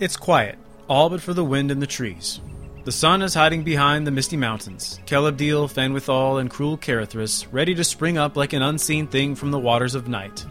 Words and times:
It's 0.00 0.16
quiet, 0.16 0.56
all 0.88 1.10
but 1.10 1.20
for 1.20 1.34
the 1.34 1.44
wind 1.44 1.70
and 1.70 1.82
the 1.82 1.86
trees. 1.86 2.40
The 2.84 2.90
sun 2.90 3.20
is 3.20 3.34
hiding 3.34 3.64
behind 3.64 4.06
the 4.06 4.10
misty 4.10 4.34
mountains, 4.38 4.98
Celebdil, 5.04 5.70
Fanuidhol, 5.70 6.40
and 6.40 6.48
cruel 6.48 6.78
Caradhras, 6.78 7.46
ready 7.52 7.74
to 7.74 7.84
spring 7.84 8.16
up 8.16 8.34
like 8.34 8.54
an 8.54 8.62
unseen 8.62 9.08
thing 9.08 9.34
from 9.34 9.50
the 9.50 9.58
waters 9.58 9.94
of 9.94 10.08
night. 10.08 10.46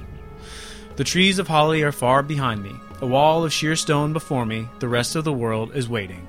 The 0.97 1.03
trees 1.03 1.39
of 1.39 1.47
holly 1.47 1.81
are 1.81 1.91
far 1.91 2.21
behind 2.21 2.61
me, 2.61 2.75
a 3.01 3.07
wall 3.07 3.43
of 3.43 3.51
sheer 3.51 3.75
stone 3.75 4.13
before 4.13 4.45
me, 4.45 4.67
the 4.77 4.87
rest 4.87 5.15
of 5.15 5.23
the 5.23 5.33
world 5.33 5.75
is 5.75 5.89
waiting. 5.89 6.27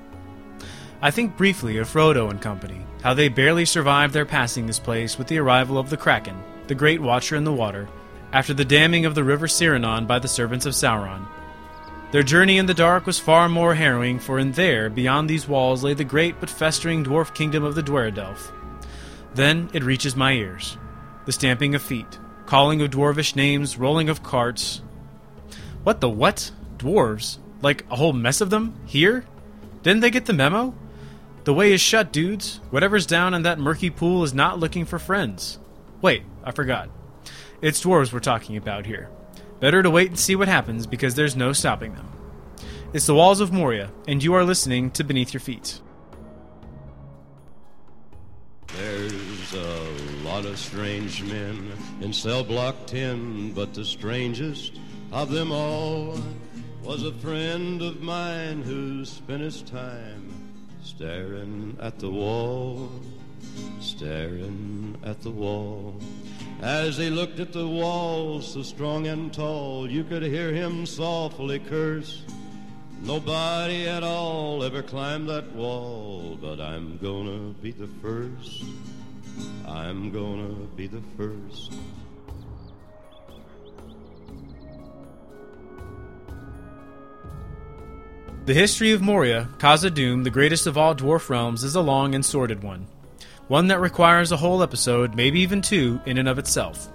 I 0.99 1.11
think 1.11 1.37
briefly 1.37 1.77
of 1.77 1.87
Frodo 1.87 2.31
and 2.31 2.41
company, 2.41 2.83
how 3.03 3.13
they 3.13 3.29
barely 3.29 3.65
survived 3.65 4.15
their 4.15 4.25
passing 4.25 4.65
this 4.65 4.79
place 4.79 5.19
with 5.19 5.27
the 5.27 5.37
arrival 5.37 5.77
of 5.77 5.91
the 5.91 5.97
Kraken, 5.97 6.41
the 6.65 6.73
great 6.73 6.99
watcher 6.99 7.35
in 7.35 7.43
the 7.43 7.53
water, 7.53 7.87
after 8.33 8.55
the 8.55 8.65
damming 8.65 9.05
of 9.05 9.13
the 9.13 9.23
river 9.23 9.45
Sirannon 9.45 10.07
by 10.07 10.17
the 10.17 10.27
servants 10.27 10.65
of 10.65 10.73
Sauron, 10.73 11.27
their 12.11 12.23
journey 12.23 12.57
in 12.57 12.65
the 12.65 12.73
dark 12.73 13.05
was 13.05 13.19
far 13.19 13.47
more 13.47 13.73
harrowing, 13.73 14.19
for 14.19 14.37
in 14.37 14.51
there, 14.51 14.89
beyond 14.89 15.29
these 15.29 15.47
walls, 15.47 15.83
lay 15.83 15.93
the 15.93 16.03
great 16.03 16.39
but 16.39 16.49
festering 16.49 17.05
dwarf 17.05 17.33
kingdom 17.33 17.63
of 17.63 17.75
the 17.75 17.83
Dwarrowdelf. 17.83 18.51
Then 19.33 19.69
it 19.73 19.83
reaches 19.83 20.15
my 20.15 20.33
ears. 20.33 20.77
The 21.25 21.31
stamping 21.31 21.73
of 21.73 21.81
feet, 21.81 22.19
calling 22.45 22.81
of 22.81 22.89
dwarvish 22.89 23.35
names, 23.35 23.77
rolling 23.77 24.09
of 24.09 24.23
carts. 24.23 24.81
What 25.83 26.01
the 26.01 26.09
what? 26.09 26.51
Dwarves? 26.77 27.37
Like 27.61 27.85
a 27.89 27.95
whole 27.95 28.13
mess 28.13 28.41
of 28.41 28.49
them? 28.49 28.75
Here? 28.85 29.23
Didn't 29.83 30.01
they 30.01 30.11
get 30.11 30.25
the 30.25 30.33
memo? 30.33 30.75
The 31.45 31.53
way 31.53 31.71
is 31.71 31.79
shut, 31.79 32.11
dudes. 32.11 32.59
Whatever's 32.71 33.05
down 33.05 33.33
in 33.33 33.43
that 33.43 33.57
murky 33.57 33.89
pool 33.89 34.23
is 34.23 34.33
not 34.33 34.59
looking 34.59 34.85
for 34.85 34.99
friends. 34.99 35.59
Wait, 36.01 36.23
I 36.43 36.51
forgot. 36.51 36.89
It's 37.61 37.81
dwarves 37.81 38.11
we're 38.11 38.19
talking 38.19 38.57
about 38.57 38.85
here. 38.85 39.09
Better 39.61 39.83
to 39.83 39.91
wait 39.91 40.07
and 40.07 40.17
see 40.17 40.35
what 40.35 40.47
happens 40.47 40.87
because 40.87 41.13
there's 41.13 41.35
no 41.35 41.53
stopping 41.53 41.93
them. 41.93 42.11
It's 42.93 43.05
the 43.05 43.13
walls 43.13 43.39
of 43.39 43.53
Moria, 43.53 43.91
and 44.07 44.23
you 44.23 44.33
are 44.33 44.43
listening 44.43 44.89
to 44.91 45.03
Beneath 45.03 45.35
Your 45.35 45.39
Feet. 45.39 45.79
There's 48.75 49.53
a 49.53 49.91
lot 50.23 50.45
of 50.45 50.57
strange 50.57 51.21
men 51.21 51.73
in 52.01 52.11
cell 52.11 52.43
block 52.43 52.87
10, 52.87 53.53
but 53.53 53.75
the 53.75 53.85
strangest 53.85 54.79
of 55.11 55.29
them 55.29 55.51
all 55.51 56.19
was 56.83 57.03
a 57.03 57.13
friend 57.13 57.83
of 57.83 58.01
mine 58.01 58.63
who 58.63 59.05
spent 59.05 59.43
his 59.43 59.61
time 59.61 60.33
staring 60.83 61.77
at 61.79 61.99
the 61.99 62.09
wall, 62.09 62.89
staring 63.79 64.97
at 65.03 65.21
the 65.21 65.29
wall. 65.29 66.01
As 66.61 66.95
he 66.95 67.09
looked 67.09 67.39
at 67.39 67.53
the 67.53 67.67
walls, 67.67 68.53
so 68.53 68.61
strong 68.61 69.07
and 69.07 69.33
tall, 69.33 69.89
you 69.89 70.03
could 70.03 70.21
hear 70.21 70.53
him 70.53 70.85
softly 70.85 71.57
curse. 71.57 72.21
Nobody 73.01 73.87
at 73.87 74.03
all 74.03 74.63
ever 74.63 74.83
climbed 74.83 75.27
that 75.29 75.51
wall, 75.55 76.37
but 76.39 76.59
I'm 76.59 76.99
gonna 76.99 77.55
be 77.63 77.71
the 77.71 77.89
first. 78.03 78.63
I'm 79.67 80.11
gonna 80.11 80.53
be 80.75 80.85
the 80.85 81.01
first. 81.17 81.73
The 88.45 88.53
history 88.53 88.91
of 88.91 89.01
Moria, 89.01 89.49
Khazad-dûm, 89.57 90.23
the 90.23 90.29
greatest 90.29 90.67
of 90.67 90.77
all 90.77 90.93
dwarf 90.93 91.27
realms, 91.29 91.63
is 91.63 91.73
a 91.73 91.81
long 91.81 92.13
and 92.13 92.23
sordid 92.23 92.61
one 92.61 92.85
one 93.51 93.67
that 93.67 93.81
requires 93.81 94.31
a 94.31 94.37
whole 94.37 94.63
episode, 94.63 95.13
maybe 95.13 95.41
even 95.41 95.61
two, 95.61 95.99
in 96.05 96.17
and 96.17 96.29
of 96.29 96.39
itself. 96.39 96.87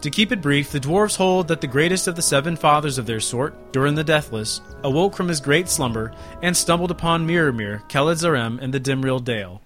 To 0.00 0.10
keep 0.10 0.32
it 0.32 0.40
brief, 0.40 0.70
the 0.70 0.80
dwarves 0.80 1.18
hold 1.18 1.48
that 1.48 1.60
the 1.60 1.66
greatest 1.66 2.08
of 2.08 2.16
the 2.16 2.22
seven 2.22 2.56
fathers 2.56 2.96
of 2.96 3.04
their 3.04 3.20
sort, 3.20 3.72
Durin 3.72 3.94
the 3.94 4.02
Deathless, 4.02 4.62
awoke 4.82 5.14
from 5.14 5.28
his 5.28 5.38
great 5.38 5.68
slumber 5.68 6.14
and 6.40 6.56
stumbled 6.56 6.90
upon 6.90 7.26
Mirrormere, 7.26 7.86
Kheled-zâram, 7.90 8.58
and 8.62 8.72
the 8.72 8.80
Dimrill 8.80 9.22
Dale, 9.22 9.60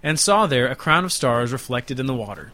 and 0.00 0.16
saw 0.16 0.46
there 0.46 0.68
a 0.68 0.76
crown 0.76 1.04
of 1.04 1.12
stars 1.12 1.50
reflected 1.50 1.98
in 1.98 2.06
the 2.06 2.14
water. 2.14 2.52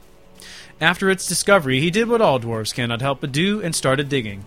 After 0.80 1.10
its 1.10 1.28
discovery, 1.28 1.78
he 1.78 1.90
did 1.90 2.08
what 2.08 2.22
all 2.22 2.40
dwarves 2.40 2.74
cannot 2.74 3.02
help 3.02 3.20
but 3.20 3.32
do 3.32 3.60
and 3.60 3.74
started 3.76 4.08
digging. 4.08 4.46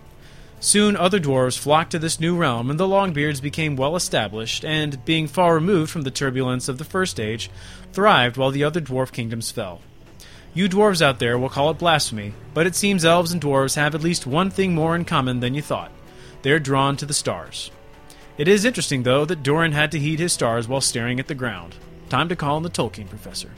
Soon 0.64 0.96
other 0.96 1.20
dwarves 1.20 1.58
flocked 1.58 1.90
to 1.90 1.98
this 1.98 2.18
new 2.18 2.34
realm, 2.34 2.70
and 2.70 2.80
the 2.80 2.88
Longbeards 2.88 3.42
became 3.42 3.76
well 3.76 3.96
established, 3.96 4.64
and, 4.64 5.04
being 5.04 5.26
far 5.26 5.52
removed 5.52 5.90
from 5.90 6.02
the 6.02 6.10
turbulence 6.10 6.70
of 6.70 6.78
the 6.78 6.86
First 6.86 7.20
Age, 7.20 7.50
thrived 7.92 8.38
while 8.38 8.50
the 8.50 8.64
other 8.64 8.80
dwarf 8.80 9.12
kingdoms 9.12 9.50
fell. 9.50 9.82
You 10.54 10.66
dwarves 10.66 11.02
out 11.02 11.18
there 11.18 11.36
will 11.38 11.50
call 11.50 11.68
it 11.68 11.76
blasphemy, 11.76 12.32
but 12.54 12.66
it 12.66 12.74
seems 12.74 13.04
elves 13.04 13.30
and 13.30 13.42
dwarves 13.42 13.76
have 13.76 13.94
at 13.94 14.00
least 14.00 14.26
one 14.26 14.48
thing 14.48 14.74
more 14.74 14.96
in 14.96 15.04
common 15.04 15.40
than 15.40 15.52
you 15.52 15.60
thought. 15.60 15.92
They're 16.40 16.58
drawn 16.58 16.96
to 16.96 17.04
the 17.04 17.12
stars. 17.12 17.70
It 18.38 18.48
is 18.48 18.64
interesting, 18.64 19.02
though, 19.02 19.26
that 19.26 19.42
Durin 19.42 19.72
had 19.72 19.92
to 19.92 19.98
heed 19.98 20.18
his 20.18 20.32
stars 20.32 20.66
while 20.66 20.80
staring 20.80 21.20
at 21.20 21.28
the 21.28 21.34
ground. 21.34 21.74
Time 22.08 22.30
to 22.30 22.36
call 22.36 22.56
in 22.56 22.62
the 22.62 22.70
Tolkien 22.70 23.10
professor. 23.10 23.50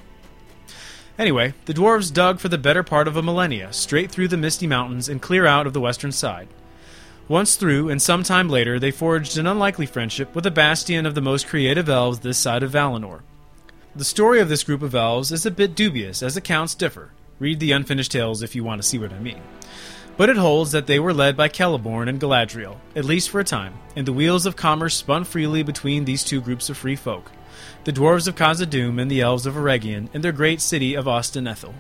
Anyway, 1.21 1.55
the 1.67 1.73
dwarves 1.73 2.13
dug 2.13 2.41
for 2.41 2.49
the 2.49 2.59
better 2.59 2.83
part 2.83 3.07
of 3.07 3.17
a 3.17 3.23
millennia, 3.23 3.73
straight 3.73 4.11
through 4.11 4.27
the 4.27 4.37
misty 4.37 4.67
mountains 4.67 5.09
and 5.09 5.23
clear 5.23 5.47
out 5.47 5.69
of 5.69 5.73
the 5.73 5.81
western 5.81 6.11
side. 6.11 6.49
Once 7.29 7.57
through, 7.57 7.89
and 7.89 8.01
some 8.01 8.23
time 8.23 8.49
later, 8.49 8.79
they 8.79 8.93
forged 8.93 9.37
an 9.37 9.49
unlikely 9.49 9.87
friendship 9.87 10.33
with 10.33 10.47
a 10.47 10.51
bastion 10.51 11.05
of 11.07 11.17
the 11.17 11.21
most 11.21 11.49
creative 11.49 11.89
elves 11.89 12.21
this 12.21 12.39
side 12.39 12.63
of 12.63 12.71
Valinor. 12.71 13.23
The 13.97 14.05
story 14.05 14.39
of 14.41 14.49
this 14.49 14.63
group 14.63 14.81
of 14.81 14.95
elves 14.95 15.33
is 15.33 15.45
a 15.45 15.51
bit 15.51 15.75
dubious, 15.75 16.23
as 16.23 16.37
accounts 16.37 16.77
differ. 16.77 17.11
Read 17.41 17.59
the 17.59 17.73
Unfinished 17.73 18.13
Tales 18.13 18.43
if 18.43 18.55
you 18.55 18.63
want 18.63 18.81
to 18.81 18.87
see 18.87 18.99
what 18.99 19.13
I 19.13 19.19
mean. 19.19 19.41
But 20.17 20.31
it 20.31 20.37
holds 20.37 20.71
that 20.71 20.87
they 20.87 21.01
were 21.01 21.13
led 21.13 21.37
by 21.37 21.49
Celeborn 21.49 22.09
and 22.09 22.21
Galadriel, 22.21 22.77
at 22.95 23.05
least 23.05 23.31
for 23.31 23.41
a 23.41 23.45
time, 23.45 23.75
and 23.97 24.07
the 24.07 24.13
wheels 24.13 24.47
of 24.47 24.55
commerce 24.55 24.95
spun 24.95 25.25
freely 25.25 25.65
between 25.65 26.05
these 26.05 26.23
two 26.23 26.41
groups 26.41 26.71
of 26.71 26.77
free 26.77 26.97
folk 26.97 27.31
the 27.85 27.93
dwarves 27.93 28.27
of 28.27 28.35
Khazad-dûm 28.35 29.01
and 29.01 29.11
the 29.11 29.21
elves 29.21 29.47
of 29.47 29.55
Eregion 29.55 30.09
in 30.13 30.21
their 30.21 30.33
great 30.33 30.61
city 30.61 30.95
of 30.95 31.07
Ost-in-Edhil. 31.07 31.73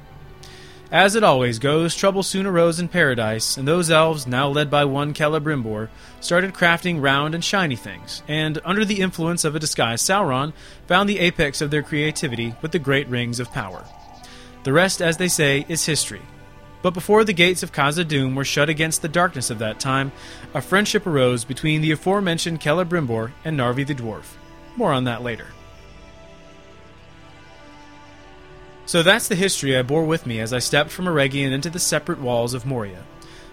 As 0.92 1.16
it 1.16 1.24
always 1.24 1.58
goes, 1.58 1.96
trouble 1.96 2.22
soon 2.22 2.46
arose 2.46 2.78
in 2.78 2.86
paradise, 2.86 3.56
and 3.56 3.66
those 3.66 3.90
elves, 3.90 4.24
now 4.24 4.48
led 4.48 4.70
by 4.70 4.84
one 4.84 5.14
Celebrimbor, 5.14 5.88
started 6.20 6.54
crafting 6.54 7.02
round 7.02 7.34
and 7.34 7.44
shiny 7.44 7.74
things, 7.74 8.22
and, 8.28 8.60
under 8.64 8.84
the 8.84 9.00
influence 9.00 9.44
of 9.44 9.56
a 9.56 9.58
disguised 9.58 10.08
Sauron, 10.08 10.52
found 10.86 11.08
the 11.08 11.18
apex 11.18 11.60
of 11.60 11.72
their 11.72 11.82
creativity 11.82 12.54
with 12.62 12.70
the 12.70 12.78
great 12.78 13.08
rings 13.08 13.40
of 13.40 13.50
power. 13.50 13.84
The 14.62 14.72
rest, 14.72 15.02
as 15.02 15.16
they 15.16 15.28
say, 15.28 15.66
is 15.68 15.86
history. 15.86 16.22
But 16.82 16.94
before 16.94 17.24
the 17.24 17.32
gates 17.32 17.64
of 17.64 17.72
Khazad-dûm 17.72 18.36
were 18.36 18.44
shut 18.44 18.68
against 18.68 19.02
the 19.02 19.08
darkness 19.08 19.50
of 19.50 19.58
that 19.58 19.80
time, 19.80 20.12
a 20.54 20.60
friendship 20.60 21.04
arose 21.04 21.44
between 21.44 21.80
the 21.80 21.90
aforementioned 21.90 22.60
Celebrimbor 22.60 23.32
and 23.44 23.58
Narvi 23.58 23.84
the 23.84 23.94
Dwarf. 23.94 24.36
More 24.76 24.92
on 24.92 25.02
that 25.04 25.22
later. 25.22 25.48
So 28.86 29.02
that's 29.02 29.26
the 29.26 29.34
history 29.34 29.76
I 29.76 29.82
bore 29.82 30.04
with 30.04 30.26
me 30.26 30.38
as 30.38 30.52
I 30.52 30.60
stepped 30.60 30.90
from 30.90 31.06
Eregion 31.06 31.50
into 31.50 31.68
the 31.68 31.80
separate 31.80 32.20
walls 32.20 32.54
of 32.54 32.64
Moria. 32.64 33.02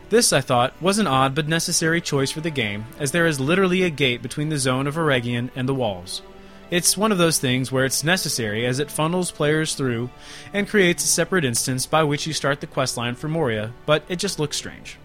This, 0.09 0.31
I 0.31 0.41
thought, 0.41 0.79
was 0.79 0.99
an 0.99 1.07
odd 1.07 1.33
but 1.33 1.47
necessary 1.47 2.01
choice 2.01 2.29
for 2.29 2.41
the 2.41 2.51
game, 2.51 2.85
as 2.99 3.11
there 3.11 3.25
is 3.25 3.39
literally 3.39 3.81
a 3.81 3.89
gate 3.89 4.21
between 4.21 4.49
the 4.49 4.59
zone 4.59 4.85
of 4.85 4.93
Eregion 4.93 5.49
and 5.55 5.67
the 5.67 5.73
walls. 5.73 6.21
It's 6.69 6.95
one 6.95 7.11
of 7.11 7.17
those 7.17 7.39
things 7.39 7.71
where 7.71 7.83
it's 7.83 8.03
necessary 8.03 8.63
as 8.65 8.77
it 8.77 8.91
funnels 8.91 9.31
players 9.31 9.73
through 9.73 10.11
and 10.53 10.69
creates 10.69 11.03
a 11.03 11.07
separate 11.07 11.45
instance 11.45 11.87
by 11.87 12.03
which 12.03 12.27
you 12.27 12.33
start 12.33 12.61
the 12.61 12.67
questline 12.67 13.15
for 13.15 13.27
Moria, 13.27 13.73
but 13.87 14.03
it 14.07 14.17
just 14.17 14.37
looks 14.39 14.57
strange. 14.57 14.99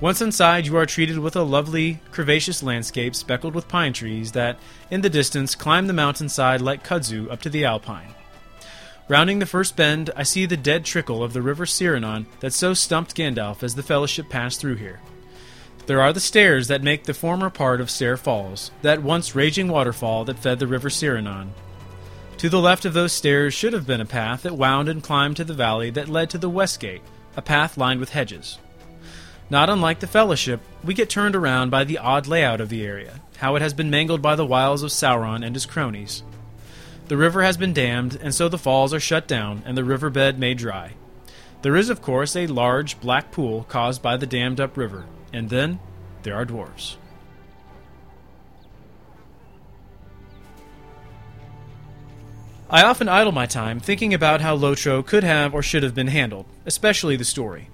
Once 0.00 0.20
inside, 0.20 0.66
you 0.66 0.76
are 0.76 0.86
treated 0.86 1.18
with 1.18 1.34
a 1.34 1.42
lovely, 1.42 1.98
curvaceous 2.12 2.62
landscape 2.62 3.16
speckled 3.16 3.54
with 3.54 3.66
pine 3.66 3.92
trees 3.92 4.32
that, 4.32 4.56
in 4.88 5.00
the 5.00 5.10
distance, 5.10 5.56
climb 5.56 5.88
the 5.88 5.92
mountainside 5.92 6.60
like 6.60 6.84
kudzu 6.84 7.28
up 7.30 7.40
to 7.40 7.50
the 7.50 7.64
alpine. 7.64 8.14
Rounding 9.08 9.38
the 9.38 9.46
first 9.46 9.76
bend, 9.76 10.10
I 10.16 10.24
see 10.24 10.46
the 10.46 10.56
dead 10.56 10.84
trickle 10.84 11.22
of 11.22 11.32
the 11.32 11.42
river 11.42 11.64
Sirannon 11.64 12.26
that 12.40 12.52
so 12.52 12.74
stumped 12.74 13.14
Gandalf 13.14 13.62
as 13.62 13.76
the 13.76 13.82
Fellowship 13.84 14.28
passed 14.28 14.60
through 14.60 14.76
here. 14.76 15.00
There 15.86 16.02
are 16.02 16.12
the 16.12 16.18
stairs 16.18 16.66
that 16.66 16.82
make 16.82 17.04
the 17.04 17.14
former 17.14 17.48
part 17.48 17.80
of 17.80 17.88
Stair 17.88 18.16
Falls, 18.16 18.72
that 18.82 19.04
once 19.04 19.36
raging 19.36 19.68
waterfall 19.68 20.24
that 20.24 20.40
fed 20.40 20.58
the 20.58 20.66
river 20.66 20.88
Sirannon. 20.90 21.50
To 22.38 22.48
the 22.48 22.60
left 22.60 22.84
of 22.84 22.94
those 22.94 23.12
stairs 23.12 23.54
should 23.54 23.72
have 23.72 23.86
been 23.86 24.00
a 24.00 24.06
path 24.06 24.42
that 24.42 24.56
wound 24.56 24.88
and 24.88 25.00
climbed 25.00 25.36
to 25.36 25.44
the 25.44 25.54
valley 25.54 25.90
that 25.90 26.08
led 26.08 26.28
to 26.30 26.38
the 26.38 26.50
west 26.50 26.80
gate, 26.80 27.02
a 27.36 27.42
path 27.42 27.78
lined 27.78 28.00
with 28.00 28.10
hedges. 28.10 28.58
Not 29.50 29.70
unlike 29.70 30.00
the 30.00 30.08
Fellowship, 30.08 30.60
we 30.82 30.94
get 30.94 31.08
turned 31.08 31.36
around 31.36 31.70
by 31.70 31.84
the 31.84 31.98
odd 31.98 32.26
layout 32.26 32.60
of 32.60 32.70
the 32.70 32.84
area, 32.84 33.20
how 33.36 33.54
it 33.54 33.62
has 33.62 33.72
been 33.72 33.88
mangled 33.88 34.20
by 34.20 34.34
the 34.34 34.44
wiles 34.44 34.82
of 34.82 34.90
Sauron 34.90 35.46
and 35.46 35.54
his 35.54 35.64
cronies. 35.64 36.24
The 37.08 37.16
river 37.16 37.42
has 37.42 37.56
been 37.56 37.72
dammed, 37.72 38.18
and 38.20 38.34
so 38.34 38.48
the 38.48 38.58
falls 38.58 38.92
are 38.92 39.00
shut 39.00 39.28
down 39.28 39.62
and 39.64 39.76
the 39.76 39.84
riverbed 39.84 40.38
made 40.38 40.58
dry. 40.58 40.94
There 41.62 41.76
is, 41.76 41.88
of 41.88 42.02
course, 42.02 42.34
a 42.34 42.48
large 42.48 43.00
black 43.00 43.30
pool 43.30 43.64
caused 43.68 44.02
by 44.02 44.16
the 44.16 44.26
dammed 44.26 44.60
up 44.60 44.76
river, 44.76 45.06
and 45.32 45.48
then 45.48 45.78
there 46.22 46.34
are 46.34 46.44
dwarves. 46.44 46.96
I 52.68 52.82
often 52.82 53.08
idle 53.08 53.30
my 53.30 53.46
time 53.46 53.78
thinking 53.78 54.12
about 54.12 54.40
how 54.40 54.56
Lotro 54.56 55.06
could 55.06 55.22
have 55.22 55.54
or 55.54 55.62
should 55.62 55.84
have 55.84 55.94
been 55.94 56.08
handled, 56.08 56.46
especially 56.66 57.14
the 57.14 57.24
story. 57.24 57.68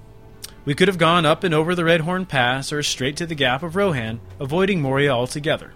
We 0.67 0.75
could 0.75 0.89
have 0.89 0.99
gone 0.99 1.25
up 1.25 1.43
and 1.43 1.55
over 1.55 1.75
the 1.75 1.85
Redhorn 1.85 2.29
Pass 2.29 2.71
or 2.71 2.83
straight 2.83 3.17
to 3.17 3.27
the 3.27 3.35
Gap 3.35 3.63
of 3.63 3.75
Rohan, 3.75 4.21
avoiding 4.39 4.83
Moria 4.83 5.11
altogether. 5.11 5.73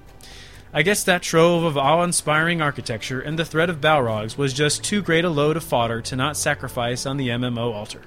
I 0.77 0.83
guess 0.83 1.05
that 1.05 1.23
trove 1.23 1.65
of 1.65 1.79
awe 1.79 2.03
inspiring 2.03 2.61
architecture 2.61 3.19
and 3.19 3.39
the 3.39 3.47
threat 3.47 3.71
of 3.71 3.81
Balrogs 3.81 4.37
was 4.37 4.53
just 4.53 4.85
too 4.85 5.01
great 5.01 5.25
a 5.25 5.31
load 5.31 5.57
of 5.57 5.65
fodder 5.65 6.03
to 6.03 6.17
not 6.17 6.37
sacrifice 6.37 7.07
on 7.07 7.17
the 7.17 7.29
MMO 7.29 7.73
altar. 7.73 8.03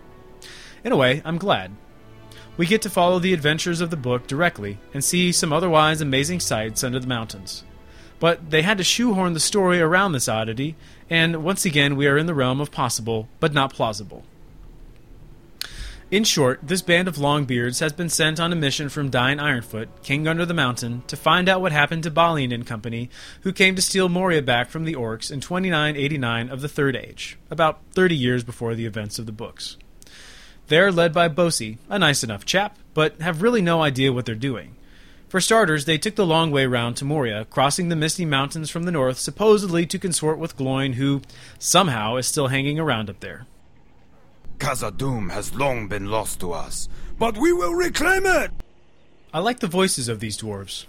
In 0.84 0.92
a 0.92 0.96
way, 0.96 1.24
I'm 1.26 1.40
glad. 1.40 1.72
We 2.58 2.68
get 2.68 2.84
to 2.84 2.90
follow 2.92 3.18
the 3.18 3.34
adventures 3.34 3.82
of 3.82 3.90
the 3.90 3.98
book 3.98 4.28
directly 4.28 4.78
and 4.94 5.04
see 5.04 5.32
some 5.32 5.52
otherwise 5.52 6.00
amazing 6.00 6.42
sights 6.42 6.84
under 6.84 7.00
the 7.00 7.08
mountains. 7.08 7.64
But 8.20 8.52
they 8.52 8.62
had 8.62 8.78
to 8.78 8.84
shoehorn 8.84 9.34
the 9.34 9.40
story 9.40 9.82
around 9.82 10.12
this 10.12 10.30
oddity, 10.30 10.76
and 11.10 11.44
once 11.44 11.66
again 11.66 11.96
we 11.96 12.06
are 12.06 12.20
in 12.20 12.28
the 12.28 12.36
realm 12.36 12.62
of 12.62 12.70
possible, 12.70 13.30
but 13.40 13.52
not 13.52 13.74
plausible. 13.74 14.26
In 16.12 16.24
short, 16.24 16.62
this 16.64 16.82
band 16.82 17.08
of 17.08 17.18
Longbeards 17.18 17.82
has 17.82 17.94
been 17.94 18.10
sent 18.10 18.40
on 18.40 18.52
a 18.52 18.56
mission 18.56 18.90
from 18.90 19.12
Dain 19.12 19.38
Ironfoot, 19.38 19.90
King 20.02 20.28
Under 20.28 20.44
the 20.44 20.56
Mountain, 20.56 21.04
to 21.06 21.16
find 21.16 21.48
out 21.48 21.62
what 21.62 21.72
happened 21.72 22.02
to 22.02 22.10
Balin 22.10 22.52
and 22.52 22.66
company, 22.66 23.12
who 23.42 23.54
came 23.54 23.76
to 23.76 23.82
steal 23.82 24.10
Moria 24.10 24.42
back 24.42 24.72
from 24.72 24.86
the 24.86 24.96
Orcs 24.96 25.32
in 25.32 25.40
2989 25.40 26.50
of 26.50 26.62
the 26.62 26.68
Third 26.68 26.96
Age, 26.96 27.38
about 27.52 27.82
30 27.94 28.16
years 28.16 28.44
before 28.44 28.74
the 28.74 28.88
events 28.88 29.20
of 29.20 29.28
the 29.28 29.32
books. 29.32 29.78
They're 30.66 30.92
led 30.92 31.14
by 31.14 31.30
Bosi, 31.30 31.78
a 31.90 32.00
nice 32.00 32.24
enough 32.24 32.44
chap, 32.44 32.80
but 32.96 33.22
have 33.22 33.44
really 33.44 33.62
no 33.62 33.84
idea 33.84 34.12
what 34.12 34.26
they're 34.26 34.34
doing. 34.34 34.76
For 35.28 35.40
starters, 35.40 35.86
they 35.86 36.00
took 36.00 36.16
the 36.16 36.26
long 36.26 36.50
way 36.50 36.66
round 36.66 36.98
to 36.98 37.06
Moria, 37.06 37.46
crossing 37.46 37.90
the 37.90 37.96
misty 37.96 38.26
mountains 38.26 38.72
from 38.72 38.82
the 38.82 38.92
north, 38.92 39.20
supposedly 39.20 39.86
to 39.86 40.00
consort 40.00 40.40
with 40.40 40.58
Gloin, 40.58 40.94
who 40.94 41.22
somehow 41.60 42.16
is 42.16 42.26
still 42.26 42.48
hanging 42.48 42.80
around 42.80 43.12
up 43.12 43.20
there. 43.20 43.46
Khazad-dûm 44.60 45.32
has 45.32 45.56
long 45.56 45.88
been 45.88 46.12
lost 46.12 46.42
to 46.42 46.52
us, 46.52 46.90
but 47.18 47.38
we 47.38 47.54
will 47.54 47.74
reclaim 47.74 48.26
it! 48.26 48.52
I 49.34 49.40
like 49.40 49.60
the 49.60 49.68
voices 49.68 50.10
of 50.10 50.20
these 50.20 50.38
dwarves. 50.38 50.86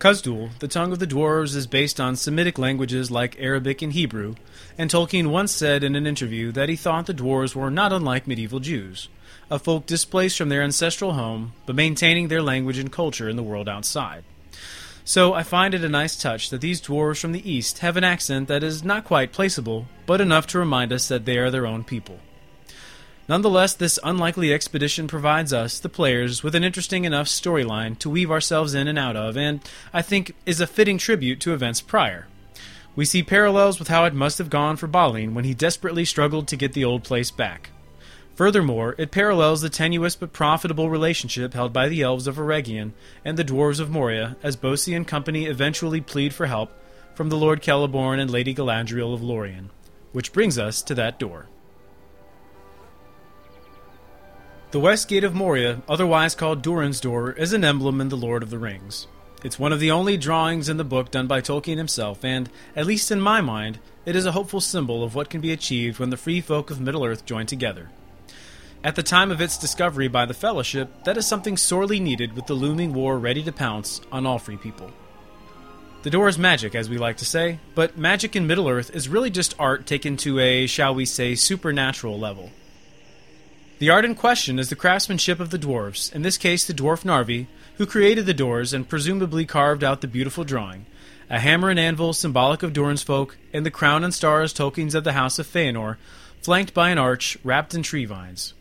Khazad-dûm, 0.00 0.58
the 0.58 0.66
tongue 0.66 0.90
of 0.92 0.98
the 0.98 1.06
dwarves, 1.06 1.54
is 1.54 1.68
based 1.68 2.00
on 2.00 2.16
Semitic 2.16 2.58
languages 2.58 3.08
like 3.08 3.38
Arabic 3.38 3.80
and 3.80 3.92
Hebrew, 3.92 4.34
and 4.76 4.90
Tolkien 4.90 5.28
once 5.28 5.52
said 5.52 5.84
in 5.84 5.94
an 5.94 6.06
interview 6.06 6.50
that 6.52 6.68
he 6.68 6.74
thought 6.74 7.06
the 7.06 7.14
dwarves 7.14 7.54
were 7.54 7.70
not 7.70 7.92
unlike 7.92 8.26
medieval 8.26 8.58
Jews, 8.58 9.08
a 9.52 9.60
folk 9.60 9.86
displaced 9.86 10.36
from 10.36 10.48
their 10.48 10.62
ancestral 10.62 11.12
home, 11.12 11.52
but 11.64 11.76
maintaining 11.76 12.26
their 12.26 12.42
language 12.42 12.78
and 12.78 12.90
culture 12.90 13.28
in 13.28 13.36
the 13.36 13.42
world 13.42 13.68
outside. 13.68 14.24
So 15.04 15.32
I 15.32 15.44
find 15.44 15.74
it 15.74 15.84
a 15.84 15.88
nice 15.88 16.16
touch 16.16 16.50
that 16.50 16.60
these 16.60 16.82
dwarves 16.82 17.20
from 17.20 17.30
the 17.30 17.48
east 17.48 17.78
have 17.78 17.96
an 17.96 18.02
accent 18.02 18.48
that 18.48 18.64
is 18.64 18.82
not 18.82 19.04
quite 19.04 19.32
placeable, 19.32 19.86
but 20.06 20.20
enough 20.20 20.48
to 20.48 20.58
remind 20.58 20.92
us 20.92 21.06
that 21.06 21.24
they 21.24 21.38
are 21.38 21.52
their 21.52 21.68
own 21.68 21.84
people. 21.84 22.18
Nonetheless, 23.28 23.74
this 23.74 23.98
unlikely 24.04 24.52
expedition 24.52 25.08
provides 25.08 25.52
us, 25.52 25.80
the 25.80 25.88
players, 25.88 26.44
with 26.44 26.54
an 26.54 26.62
interesting 26.62 27.04
enough 27.04 27.26
storyline 27.26 27.98
to 27.98 28.10
weave 28.10 28.30
ourselves 28.30 28.72
in 28.72 28.86
and 28.86 28.98
out 28.98 29.16
of, 29.16 29.36
and 29.36 29.60
I 29.92 30.02
think 30.02 30.36
is 30.46 30.60
a 30.60 30.66
fitting 30.66 30.96
tribute 30.96 31.40
to 31.40 31.52
events 31.52 31.80
prior. 31.80 32.28
We 32.94 33.04
see 33.04 33.24
parallels 33.24 33.78
with 33.80 33.88
how 33.88 34.04
it 34.04 34.14
must 34.14 34.38
have 34.38 34.48
gone 34.48 34.76
for 34.76 34.86
Balin 34.86 35.34
when 35.34 35.44
he 35.44 35.54
desperately 35.54 36.04
struggled 36.04 36.46
to 36.48 36.56
get 36.56 36.72
the 36.72 36.84
old 36.84 37.02
place 37.02 37.32
back. 37.32 37.70
Furthermore, 38.36 38.94
it 38.96 39.10
parallels 39.10 39.60
the 39.60 39.70
tenuous 39.70 40.14
but 40.14 40.32
profitable 40.32 40.88
relationship 40.88 41.52
held 41.52 41.72
by 41.72 41.88
the 41.88 42.02
elves 42.02 42.26
of 42.26 42.36
Eregion 42.36 42.92
and 43.24 43.36
the 43.36 43.44
dwarves 43.44 43.80
of 43.80 43.90
Moria 43.90 44.36
as 44.42 44.56
Bosi 44.56 44.94
and 44.94 45.06
company 45.06 45.46
eventually 45.46 46.00
plead 46.00 46.32
for 46.32 46.46
help 46.46 46.70
from 47.14 47.28
the 47.28 47.36
Lord 47.36 47.62
Celeborn 47.62 48.20
and 48.20 48.30
Lady 48.30 48.54
Galadriel 48.54 49.12
of 49.12 49.22
Lorien. 49.22 49.70
Which 50.12 50.32
brings 50.32 50.58
us 50.58 50.80
to 50.82 50.94
that 50.94 51.18
door. 51.18 51.46
The 54.72 54.80
West 54.80 55.06
Gate 55.06 55.22
of 55.22 55.32
Moria, 55.32 55.80
otherwise 55.88 56.34
called 56.34 56.60
Durin's 56.60 56.98
Door, 56.98 57.34
is 57.34 57.52
an 57.52 57.62
emblem 57.62 58.00
in 58.00 58.08
The 58.08 58.16
Lord 58.16 58.42
of 58.42 58.50
the 58.50 58.58
Rings. 58.58 59.06
It's 59.44 59.60
one 59.60 59.72
of 59.72 59.78
the 59.78 59.92
only 59.92 60.16
drawings 60.16 60.68
in 60.68 60.76
the 60.76 60.82
book 60.82 61.12
done 61.12 61.28
by 61.28 61.40
Tolkien 61.40 61.76
himself, 61.76 62.24
and, 62.24 62.50
at 62.74 62.84
least 62.84 63.12
in 63.12 63.20
my 63.20 63.40
mind, 63.40 63.78
it 64.04 64.16
is 64.16 64.26
a 64.26 64.32
hopeful 64.32 64.60
symbol 64.60 65.04
of 65.04 65.14
what 65.14 65.30
can 65.30 65.40
be 65.40 65.52
achieved 65.52 66.00
when 66.00 66.10
the 66.10 66.16
free 66.16 66.40
folk 66.40 66.72
of 66.72 66.80
Middle 66.80 67.04
Earth 67.04 67.24
join 67.24 67.46
together. 67.46 67.90
At 68.82 68.96
the 68.96 69.04
time 69.04 69.30
of 69.30 69.40
its 69.40 69.56
discovery 69.56 70.08
by 70.08 70.26
the 70.26 70.34
Fellowship, 70.34 71.04
that 71.04 71.16
is 71.16 71.28
something 71.28 71.56
sorely 71.56 72.00
needed 72.00 72.32
with 72.32 72.46
the 72.46 72.54
looming 72.54 72.92
war 72.92 73.20
ready 73.20 73.44
to 73.44 73.52
pounce 73.52 74.00
on 74.10 74.26
all 74.26 74.40
free 74.40 74.56
people. 74.56 74.90
The 76.02 76.10
door 76.10 76.26
is 76.26 76.38
magic, 76.38 76.74
as 76.74 76.90
we 76.90 76.98
like 76.98 77.18
to 77.18 77.24
say, 77.24 77.60
but 77.76 77.96
magic 77.96 78.34
in 78.34 78.48
Middle 78.48 78.68
Earth 78.68 78.90
is 78.94 79.08
really 79.08 79.30
just 79.30 79.54
art 79.60 79.86
taken 79.86 80.16
to 80.18 80.40
a, 80.40 80.66
shall 80.66 80.92
we 80.92 81.04
say, 81.04 81.36
supernatural 81.36 82.18
level. 82.18 82.50
The 83.78 83.90
art 83.90 84.06
in 84.06 84.14
question 84.14 84.58
is 84.58 84.70
the 84.70 84.76
craftsmanship 84.76 85.38
of 85.38 85.50
the 85.50 85.58
dwarves, 85.58 86.10
in 86.14 86.22
this 86.22 86.38
case 86.38 86.64
the 86.64 86.72
dwarf 86.72 87.04
Narvi, 87.04 87.46
who 87.76 87.84
created 87.84 88.24
the 88.24 88.32
doors 88.32 88.72
and 88.72 88.88
presumably 88.88 89.44
carved 89.44 89.84
out 89.84 90.00
the 90.00 90.08
beautiful 90.08 90.44
drawing. 90.44 90.86
A 91.28 91.40
hammer 91.40 91.68
and 91.68 91.78
anvil 91.78 92.14
symbolic 92.14 92.62
of 92.62 92.72
Durin's 92.72 93.02
folk, 93.02 93.36
and 93.52 93.66
the 93.66 93.70
crown 93.70 94.02
and 94.02 94.14
stars 94.14 94.54
tokens 94.54 94.94
of 94.94 95.04
the 95.04 95.12
house 95.12 95.38
of 95.38 95.46
Feanor, 95.46 95.98
flanked 96.40 96.72
by 96.72 96.88
an 96.88 96.96
arch 96.96 97.36
wrapped 97.44 97.74
in 97.74 97.82
tree 97.82 98.06
vines. 98.06 98.54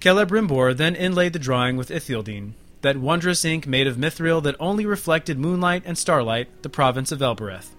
Celebrimbor 0.00 0.76
then 0.76 0.96
inlaid 0.96 1.32
the 1.32 1.38
drawing 1.38 1.76
with 1.76 1.90
Ithildin, 1.90 2.54
that 2.80 2.96
wondrous 2.96 3.44
ink 3.44 3.68
made 3.68 3.86
of 3.86 3.98
mithril 3.98 4.42
that 4.42 4.56
only 4.58 4.84
reflected 4.84 5.38
moonlight 5.38 5.84
and 5.86 5.96
starlight, 5.96 6.62
the 6.62 6.68
province 6.68 7.12
of 7.12 7.22
Elbereth. 7.22 7.76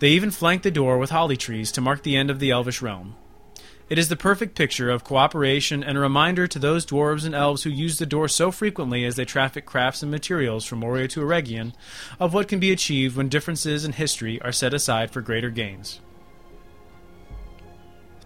They 0.00 0.10
even 0.10 0.32
flanked 0.32 0.64
the 0.64 0.70
door 0.70 0.98
with 0.98 1.10
holly 1.10 1.38
trees 1.38 1.72
to 1.72 1.80
mark 1.80 2.02
the 2.02 2.16
end 2.16 2.28
of 2.28 2.40
the 2.40 2.50
elvish 2.50 2.82
realm. 2.82 3.14
It 3.88 3.96
is 3.96 4.10
the 4.10 4.16
perfect 4.16 4.54
picture 4.54 4.90
of 4.90 5.02
cooperation 5.02 5.82
and 5.82 5.96
a 5.96 6.00
reminder 6.00 6.46
to 6.46 6.58
those 6.58 6.84
dwarves 6.84 7.24
and 7.24 7.34
elves 7.34 7.62
who 7.62 7.70
use 7.70 7.98
the 7.98 8.04
door 8.04 8.28
so 8.28 8.50
frequently 8.50 9.06
as 9.06 9.16
they 9.16 9.24
traffic 9.24 9.64
crafts 9.64 10.02
and 10.02 10.10
materials 10.10 10.66
from 10.66 10.80
Moria 10.80 11.08
to 11.08 11.20
Eregion 11.20 11.72
of 12.20 12.34
what 12.34 12.48
can 12.48 12.60
be 12.60 12.70
achieved 12.70 13.16
when 13.16 13.30
differences 13.30 13.86
in 13.86 13.92
history 13.92 14.42
are 14.42 14.52
set 14.52 14.74
aside 14.74 15.10
for 15.10 15.22
greater 15.22 15.48
gains. 15.48 16.00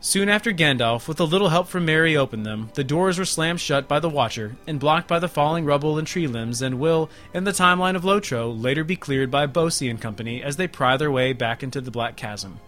Soon 0.00 0.28
after 0.28 0.50
Gandalf, 0.50 1.06
with 1.06 1.20
a 1.20 1.24
little 1.24 1.50
help 1.50 1.68
from 1.68 1.84
Merry, 1.84 2.16
opened 2.16 2.44
them, 2.44 2.70
the 2.74 2.82
doors 2.82 3.20
were 3.20 3.24
slammed 3.24 3.60
shut 3.60 3.86
by 3.86 4.00
the 4.00 4.08
Watcher 4.08 4.56
and 4.66 4.80
blocked 4.80 5.06
by 5.06 5.20
the 5.20 5.28
falling 5.28 5.64
rubble 5.64 5.96
and 5.96 6.08
tree 6.08 6.26
limbs, 6.26 6.60
and 6.60 6.80
will, 6.80 7.08
in 7.32 7.44
the 7.44 7.52
timeline 7.52 7.94
of 7.94 8.02
Lotro, 8.02 8.50
later 8.50 8.82
be 8.82 8.96
cleared 8.96 9.30
by 9.30 9.46
Bosi 9.46 9.88
and 9.88 10.00
company 10.00 10.42
as 10.42 10.56
they 10.56 10.66
pry 10.66 10.96
their 10.96 11.12
way 11.12 11.32
back 11.32 11.62
into 11.62 11.80
the 11.80 11.92
Black 11.92 12.16
Chasm. 12.16 12.58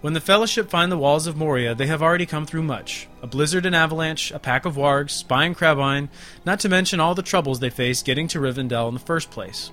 When 0.00 0.12
the 0.12 0.20
Fellowship 0.20 0.70
find 0.70 0.92
the 0.92 0.98
walls 0.98 1.26
of 1.26 1.36
Moria, 1.36 1.74
they 1.74 1.88
have 1.88 2.02
already 2.02 2.24
come 2.24 2.46
through 2.46 2.62
much 2.62 3.08
a 3.20 3.26
blizzard 3.26 3.66
and 3.66 3.74
avalanche, 3.74 4.30
a 4.30 4.38
pack 4.38 4.64
of 4.64 4.76
wargs, 4.76 5.10
spying 5.10 5.56
Crebain, 5.56 6.08
not 6.44 6.60
to 6.60 6.68
mention 6.68 7.00
all 7.00 7.16
the 7.16 7.22
troubles 7.22 7.58
they 7.58 7.68
faced 7.68 8.04
getting 8.04 8.28
to 8.28 8.38
Rivendell 8.38 8.86
in 8.86 8.94
the 8.94 9.00
first 9.00 9.32
place. 9.32 9.72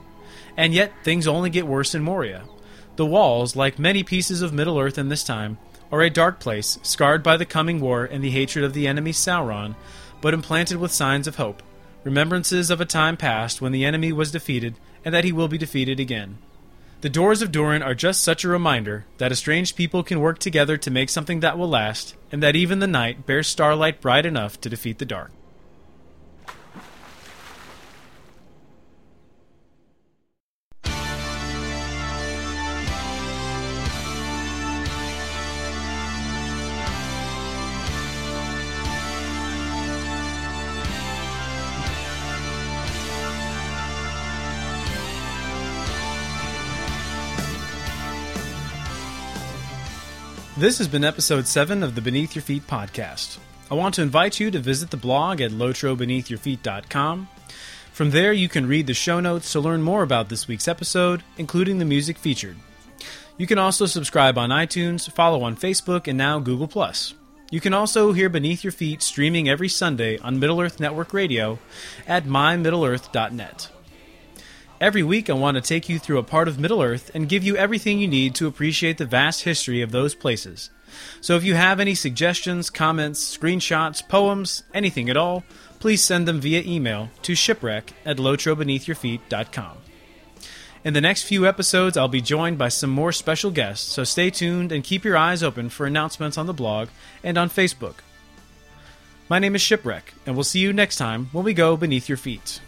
And 0.58 0.74
yet, 0.74 0.92
things 1.04 1.28
only 1.28 1.52
get 1.52 1.68
worse 1.68 1.94
in 1.94 2.02
Moria. 2.02 2.46
The 2.96 3.06
walls, 3.06 3.56
like 3.56 3.78
many 3.78 4.02
pieces 4.02 4.42
of 4.42 4.52
Middle 4.52 4.80
Earth 4.80 4.98
in 4.98 5.10
this 5.10 5.24
time, 5.24 5.60
are 5.92 6.02
a 6.02 6.10
dark 6.10 6.40
place, 6.40 6.80
scarred 6.82 7.22
by 7.22 7.38
the 7.38 7.46
coming 7.46 7.80
war 7.80 8.06
and 8.06 8.24
the 8.24 8.32
hatred 8.32 8.66
of 8.66 8.74
the 8.74 8.88
enemy 8.88 9.12
Sauron, 9.12 9.76
but 10.22 10.34
implanted 10.34 10.78
with 10.78 10.92
signs 10.92 11.28
of 11.28 11.36
hope, 11.36 11.62
remembrances 12.04 12.72
of 12.72 12.82
a 12.82 12.86
time 12.86 13.16
past 13.16 13.62
when 13.62 13.72
the 13.72 13.86
enemy 13.86 14.12
was 14.12 14.32
defeated 14.32 14.80
and 15.04 15.14
that 15.14 15.24
he 15.24 15.32
will 15.32 15.48
be 15.48 15.60
defeated 15.60 16.00
again. 16.00 16.40
The 17.02 17.10
doors 17.10 17.42
of 17.42 17.52
Durin 17.52 17.84
are 17.84 17.94
just 17.94 18.24
such 18.24 18.44
a 18.44 18.50
reminder 18.50 19.06
that 19.18 19.32
estranged 19.32 19.76
people 19.76 20.02
can 20.02 20.22
work 20.22 20.40
together 20.40 20.78
to 20.78 20.90
make 20.90 21.10
something 21.10 21.42
that 21.42 21.58
will 21.58 21.70
last, 21.70 22.16
and 22.32 22.42
that 22.42 22.56
even 22.56 22.80
the 22.80 22.88
night 22.88 23.26
bears 23.26 23.48
starlight 23.48 24.02
bright 24.02 24.26
enough 24.26 24.60
to 24.62 24.70
defeat 24.70 24.98
the 24.98 25.06
dark. 25.06 25.32
This 50.58 50.78
has 50.78 50.88
been 50.88 51.04
episode 51.04 51.48
7 51.48 51.84
of 51.84 51.96
the 51.96 52.02
Beneath 52.02 52.34
Your 52.34 52.42
Feet 52.42 52.66
podcast. 52.66 53.40
I 53.70 53.74
want 53.74 53.94
to 53.96 54.02
invite 54.02 54.40
you 54.40 54.50
to 54.52 54.60
visit 54.60 54.90
the 54.90 54.96
blog 54.96 55.42
at 55.42 55.52
lotrobeneathyourfeet.com. 55.52 57.28
From 57.92 58.12
there, 58.12 58.32
you 58.32 58.48
can 58.48 58.66
read 58.66 58.88
the 58.88 58.94
show 58.94 59.20
notes 59.20 59.52
to 59.52 59.60
learn 59.60 59.82
more 59.82 60.02
about 60.02 60.30
this 60.30 60.48
week's 60.48 60.70
episode, 60.70 61.24
including 61.38 61.80
the 61.80 61.84
music 61.84 62.18
featured. 62.18 62.56
You 63.38 63.48
can 63.48 63.58
also 63.58 63.86
subscribe 63.86 64.38
on 64.38 64.50
iTunes, 64.50 65.12
follow 65.12 65.44
on 65.44 65.58
Facebook, 65.58 66.08
and 66.08 66.18
now 66.18 66.40
Google. 66.40 66.94
You 67.52 67.60
can 67.60 67.74
also 67.74 68.14
hear 68.14 68.30
Beneath 68.30 68.64
Your 68.64 68.72
Feet 68.72 69.02
streaming 69.02 69.50
every 69.50 69.68
Sunday 69.68 70.18
on 70.20 70.40
Middle 70.40 70.62
Earth 70.62 70.80
Network 70.80 71.12
Radio 71.12 71.60
at 72.08 72.24
mymiddleearth.net. 72.24 73.75
Every 74.82 75.04
week, 75.04 75.30
I 75.30 75.34
want 75.34 75.56
to 75.56 75.62
take 75.62 75.88
you 75.88 76.00
through 76.00 76.18
a 76.18 76.24
part 76.24 76.50
of 76.50 76.60
Middle 76.60 76.82
Earth 76.82 77.10
and 77.14 77.30
give 77.30 77.46
you 77.46 77.56
everything 77.56 77.98
you 78.00 78.10
need 78.10 78.36
to 78.36 78.48
appreciate 78.48 78.98
the 78.98 79.06
vast 79.06 79.44
history 79.44 79.82
of 79.82 79.92
those 79.92 80.14
places. 80.14 80.70
So 81.22 81.38
if 81.38 81.46
you 81.46 81.56
have 81.56 81.80
any 81.80 81.96
suggestions, 81.96 82.70
comments, 82.70 83.38
screenshots, 83.38 84.06
poems, 84.06 84.64
anything 84.74 85.10
at 85.10 85.16
all, 85.16 85.46
please 85.80 86.04
send 86.04 86.28
them 86.28 86.42
via 86.42 86.62
email 86.62 87.10
to 87.22 87.36
shipwreck 87.36 87.94
at 88.06 88.18
lotrobeneathyourfeet.com. 88.18 89.78
In 90.84 90.94
the 90.94 91.02
next 91.02 91.24
few 91.24 91.48
episodes, 91.48 91.96
I'll 91.96 92.10
be 92.10 92.22
joined 92.22 92.58
by 92.58 92.68
some 92.68 92.90
more 92.90 93.14
special 93.14 93.52
guests, 93.52 93.92
so 93.92 94.04
stay 94.04 94.30
tuned 94.30 94.74
and 94.74 94.84
keep 94.84 95.06
your 95.06 95.18
eyes 95.18 95.42
open 95.42 95.70
for 95.70 95.86
announcements 95.86 96.38
on 96.38 96.48
the 96.48 96.54
blog 96.54 96.90
and 97.24 97.38
on 97.38 97.50
Facebook. 97.50 97.96
My 99.30 99.40
name 99.40 99.56
is 99.56 99.62
Shipwreck, 99.62 100.14
and 100.26 100.36
we'll 100.36 100.44
see 100.44 100.60
you 100.60 100.74
next 100.74 100.98
time 100.98 101.30
when 101.32 101.46
we 101.46 101.54
go 101.54 101.78
beneath 101.78 102.10
your 102.10 102.18
feet. 102.18 102.60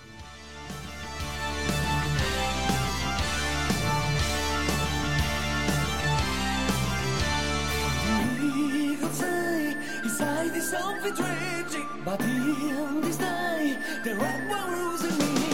But 12.07 12.21
in 12.21 13.01
this 13.01 13.19
night, 13.19 13.75
the 14.05 14.15
red 14.15 14.47
one 14.47 14.71
rules 14.71 15.03
in 15.03 15.17
me. 15.17 15.49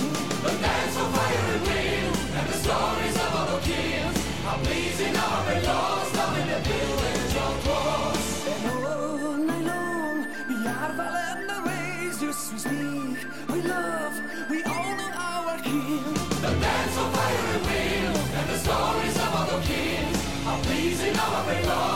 The 0.45 0.53
dance 0.61 0.95
of 1.01 1.07
fire 1.15 1.45
and 1.55 1.63
wind, 1.67 2.15
and 2.37 2.47
the 2.51 2.57
stories 2.65 3.15
of 3.25 3.31
our 3.41 3.59
kings, 3.61 4.17
are 4.45 4.59
blazing 4.59 5.15
our 5.17 5.61
lost 5.69 6.15
love 6.15 6.37
in 6.41 6.47
the 6.53 6.59
village 6.69 7.35
of 7.45 7.53
Dwarfs. 7.63 8.47
And 8.53 8.85
all 8.85 9.37
night 9.49 9.65
long, 9.71 10.17
we 10.49 10.57
are 10.73 10.93
violent 10.99 11.43
the 11.49 11.59
race, 11.69 12.19
just 12.21 12.53
we 12.53 12.59
speak, 12.65 13.17
we 13.49 13.59
love, 13.73 14.15
we 14.51 14.63
all 14.63 14.91
know 14.99 15.11
our 15.29 15.57
king. 15.69 16.13
The 16.45 16.53
dance 16.65 16.95
of 17.01 17.07
fire 17.15 17.45
and 17.55 17.65
wind, 17.65 18.15
and 18.37 18.47
the 18.51 18.59
stories 18.65 19.17
of 19.25 19.31
our 19.41 19.59
kings, 19.71 20.19
are 20.45 20.61
blazing 20.61 21.17
our 21.17 21.63
lost 21.65 21.92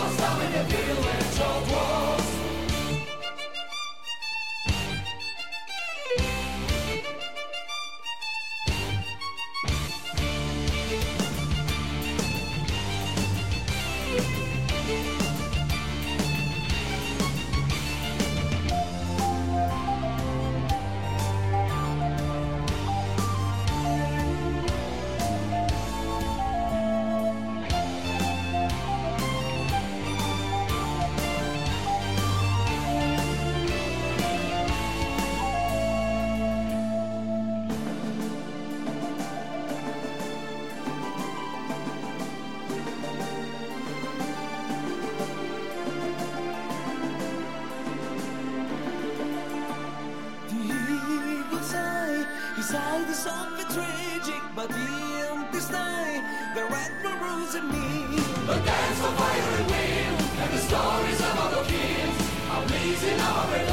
is 53.28 53.74
tragic, 53.74 54.42
but 54.56 54.70
in 54.72 55.46
this 55.52 55.70
night, 55.70 56.24
the 56.56 56.64
red 56.66 56.92
maroons 57.04 57.56
in 57.56 57.68
me. 57.68 58.20
The 58.46 58.56
dance 58.56 59.00
of 59.04 59.14
fire 59.16 59.50
and 59.60 59.72
wind, 59.72 60.18
and 60.42 60.54
the 60.54 60.62
stories 60.70 61.20
of 61.20 61.34
other 61.46 61.64
kings, 61.66 62.18
are 62.52 62.66
blazing 62.66 63.20
our 63.20 63.52
red 63.52 63.68